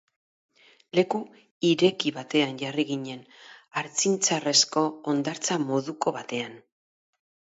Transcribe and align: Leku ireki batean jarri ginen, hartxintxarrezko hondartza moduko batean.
Leku 0.99 1.19
ireki 1.71 2.11
batean 2.15 2.55
jarri 2.61 2.85
ginen, 2.93 3.21
hartxintxarrezko 3.81 4.85
hondartza 5.11 5.59
moduko 5.67 6.17
batean. 6.19 6.57